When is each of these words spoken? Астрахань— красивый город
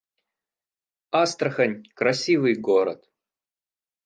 Астрахань— 1.21 1.83
красивый 1.97 2.55
город 2.55 3.01